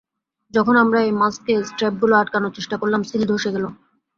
[0.53, 3.65] যখন আমরা এই মাস্কে স্ট্র্যাপগুলো আটকানোর চেষ্টা করলাম, সিল ধসে গেল।